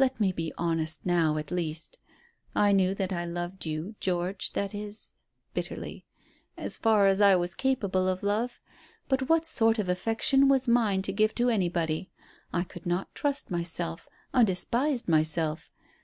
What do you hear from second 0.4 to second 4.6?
honest now, at least. I knew that I loved you, George,